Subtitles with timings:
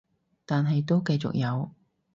[0.47, 1.69] 但係都繼續有